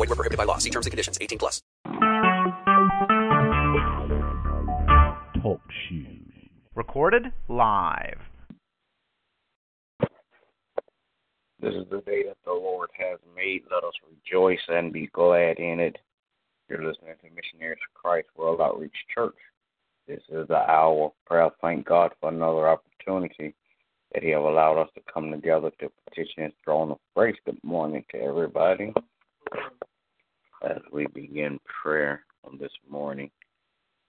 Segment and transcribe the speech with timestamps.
[0.00, 0.56] Void were prohibited by law.
[0.56, 1.18] See terms and conditions.
[1.20, 1.60] 18 plus.
[5.42, 6.32] Talk shoes.
[6.74, 8.18] Recorded live.
[11.60, 13.64] This is the day that the Lord has made.
[13.70, 15.98] Let us rejoice and be glad in it.
[16.70, 19.36] You're listening to Missionaries of Christ World Outreach Church.
[20.08, 21.50] This is the hour of prayer.
[21.60, 23.54] Thank God for another opportunity
[24.14, 27.36] that He have allowed us to come together to petition His throne of grace.
[27.44, 28.94] Good morning to everybody.
[30.62, 33.30] As we begin prayer on this morning,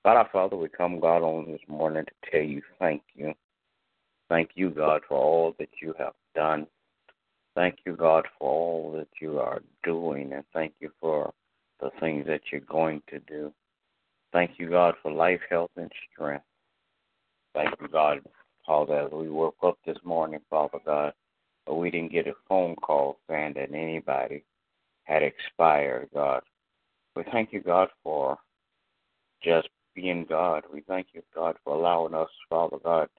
[0.04, 3.34] God our Father, we come, God, on this morning to tell you thank you.
[4.28, 6.68] Thank you, God, for all that you have done.
[7.56, 11.34] Thank you, God, for all that you are doing, and thank you for
[11.80, 13.54] the things that you're going to do.
[14.34, 16.44] Thank you, God, for life, health, and strength.
[17.54, 18.20] Thank you, God,
[18.66, 21.14] Father, as we woke up this morning, Father God,
[21.66, 24.44] but we didn't get a phone call saying that anybody
[25.04, 26.42] had expired, God.
[27.16, 28.38] We thank you, God, for
[29.44, 30.64] just being God.
[30.72, 33.10] We thank you, God, for allowing us, Father God,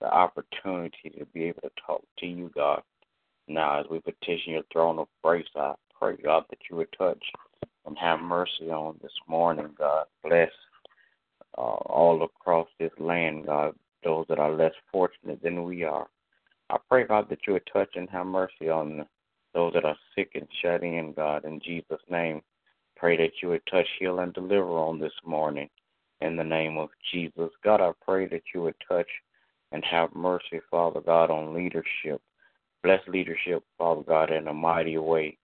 [0.00, 2.82] the opportunity to be able to talk to you, God.
[3.46, 7.22] Now, as we petition your throne of grace, I pray, God, that you would touch
[7.86, 10.04] and have mercy on this morning, God.
[10.22, 10.50] Bless
[11.56, 16.06] uh, all across this land, God, those that are less fortunate than we are.
[16.70, 19.06] I pray, God, that you would touch and have mercy on
[19.54, 22.42] those that are sick and shut in, God, in Jesus' name.
[22.96, 25.68] Pray that you would touch, heal, and deliver on this morning
[26.20, 27.50] in the name of Jesus.
[27.64, 29.08] God, I pray that you would touch
[29.72, 32.20] and have mercy, Father God, on leadership.
[32.82, 35.36] Bless leadership, Father God, in a mighty way.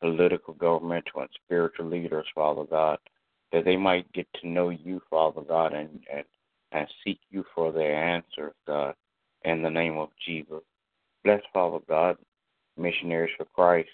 [0.00, 2.98] Political, governmental, and spiritual leaders, Father God,
[3.52, 6.24] that they might get to know you, Father God, and, and,
[6.72, 8.94] and seek you for their answers, God,
[9.44, 10.62] in the name of Jesus.
[11.24, 12.16] Bless, Father God,
[12.78, 13.90] missionaries for Christ.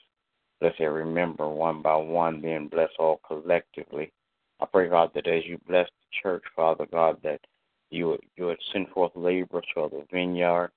[0.61, 4.13] Bless every member one by one, then bless all collectively.
[4.61, 7.41] I pray, God, that as you bless the church, Father God, that
[7.91, 10.71] you would, you would send forth laborers for the vineyard.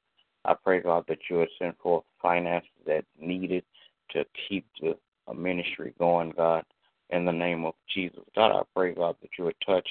[0.45, 3.63] I pray, God, that you would send forth finances that needed
[4.11, 4.97] to keep the
[5.27, 6.63] uh, ministry going, God,
[7.09, 8.23] in the name of Jesus.
[8.35, 9.87] God, I pray, God, that you would touch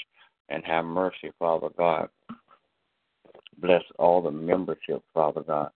[0.48, 2.08] and have mercy, Father God.
[3.58, 5.70] Bless all the membership, Father God,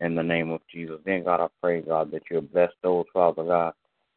[0.00, 0.98] in the name of Jesus.
[1.04, 3.74] Then, God, I pray, God, that you would bless those, Father God,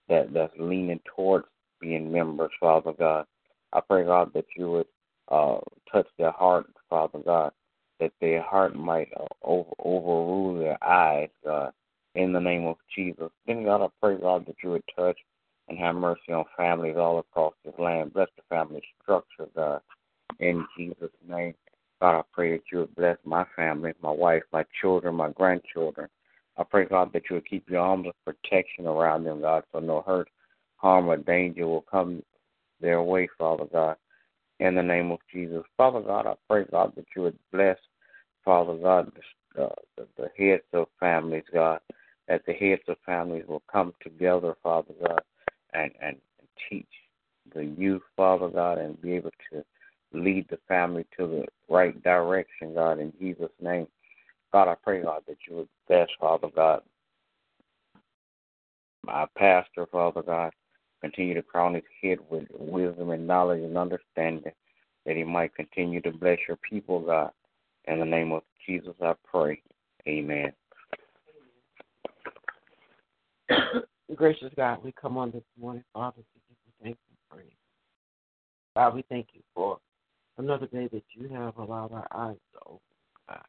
[0.10, 1.46] that, that's leaning towards
[1.80, 3.26] being members, Father God.
[3.74, 4.88] I pray, God, that you would
[5.30, 5.60] uh,
[5.92, 7.52] touch their heart, Father God,
[8.00, 11.72] that their heart might uh, over, overrule their eyes, God,
[12.16, 13.30] in the name of Jesus.
[13.48, 15.18] Then, God, I pray, God, that you would touch
[15.70, 18.14] and have mercy on families all across this land.
[18.14, 19.82] Bless the family structure, God,
[20.40, 21.54] in Jesus' name.
[22.02, 26.10] God, I pray that you would bless my family, my wife, my children, my grandchildren.
[26.58, 29.80] I pray, God, that you would keep your arms of protection around them, God, so
[29.80, 30.28] no hurt,
[30.78, 32.24] harm, or danger will come
[32.82, 33.98] their way, Father God,
[34.60, 35.64] in the name of Jesus.
[35.78, 37.78] Father God, I pray, God, that you would bless,
[38.44, 39.12] Father God,
[39.56, 41.80] the, the, the heads of families, God,
[42.28, 45.22] that the heads of families will come together, Father God,
[45.74, 46.16] and, and
[46.68, 46.86] teach
[47.54, 49.64] the youth, Father God, and be able to
[50.14, 53.88] lead the family to the right direction, God, in Jesus' name.
[54.52, 56.82] God, I pray, God, that you would bless, Father God,
[59.04, 60.52] my pastor, Father God,
[61.02, 64.52] continue to crown his head with wisdom and knowledge and understanding,
[65.06, 67.32] that he might continue to bless your people, God.
[67.86, 69.62] In the name of Jesus, I pray.
[70.08, 70.54] Amen.
[74.16, 77.54] Gracious God, we come on this morning, Father, to give you thanks and praise.
[78.76, 79.80] God, we thank you for
[80.42, 82.80] another day that you have allowed our eyes to open,
[83.30, 83.46] God.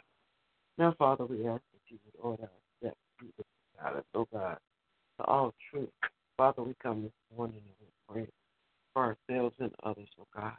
[0.77, 2.49] Now, Father, we ask that you would order our
[2.79, 2.97] steps
[3.83, 4.59] God, us, oh God,
[5.19, 5.89] to all truth.
[6.37, 8.29] Father, we come this morning and we pray
[8.93, 10.53] for ourselves and others, oh God.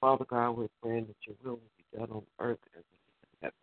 [0.00, 3.14] Father God, we're praying that your will will be done on earth as it is
[3.22, 3.54] in heaven.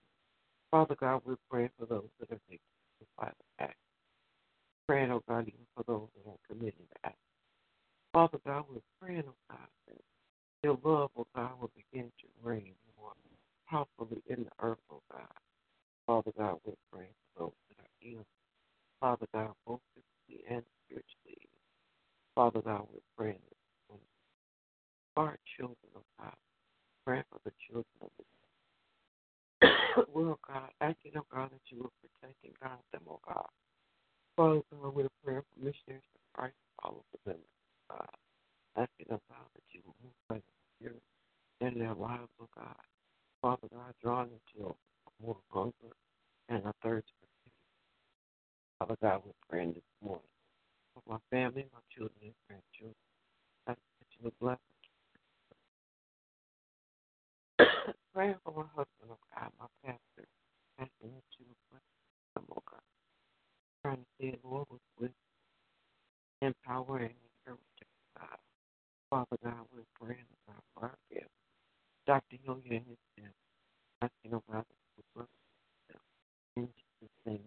[0.71, 2.61] Father God, we're praying for those that are victims
[3.01, 3.75] of violent acts.
[4.87, 7.17] Praying, oh God, even for those that are committing acts.
[8.13, 9.67] Father God, we're praying, oh God,
[10.63, 13.13] your love, oh God, will begin to reign more
[13.69, 15.21] powerfully in the earth, oh God.
[16.05, 18.25] Father God, we're praying for those that are ill.
[18.99, 21.49] Father God, both physically and spiritually.
[22.33, 22.87] Father God,
[23.17, 23.57] praying that
[25.17, 26.37] for our children, oh God.
[27.05, 30.69] Praying for the children of this world, God.
[30.79, 33.49] Asking, oh God, that you will protect and guide them, oh God.
[34.37, 38.15] Father God, a prayer for missionaries for Christ, all over them, oh God.
[38.77, 41.01] Asking, oh God, that you will move by the Spirit
[41.67, 42.75] in their lives, oh God.
[43.41, 45.93] Father God, drawing them to a more hunger
[46.49, 47.51] and a thirst for you.
[48.79, 50.23] Father God, we're praying this morning
[50.93, 52.95] for my family, my children, and grandchildren.
[53.67, 54.57] Asking that you would bless
[58.13, 60.27] praying for my husband, oh God, my pastor.
[60.79, 61.83] Asking that you would bless
[62.35, 62.85] them, oh God.
[63.83, 65.15] Trying to see the Lord with wisdom
[66.41, 68.39] and power and encouragement, God.
[69.09, 71.36] Father God, we're praying, for our family.
[72.07, 72.37] Dr.
[72.47, 72.97] And his
[77.25, 77.41] pray.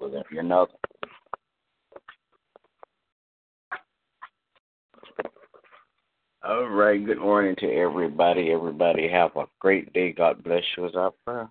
[0.00, 0.68] Well, if you're.
[6.44, 7.04] All right.
[7.04, 8.50] Good morning to everybody.
[8.50, 10.12] Everybody have a great day.
[10.12, 10.86] God bless you.
[10.86, 11.50] Is our prayer.